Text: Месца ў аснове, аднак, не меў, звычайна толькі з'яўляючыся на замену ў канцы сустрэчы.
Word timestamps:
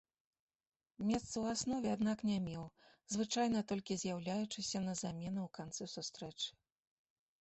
Месца 1.09 1.29
ў 1.29 1.45
аснове, 1.57 1.89
аднак, 1.97 2.23
не 2.29 2.37
меў, 2.47 2.63
звычайна 3.17 3.59
толькі 3.73 3.99
з'яўляючыся 4.05 4.77
на 4.87 4.93
замену 5.03 5.39
ў 5.49 5.51
канцы 5.59 5.83
сустрэчы. 5.97 6.49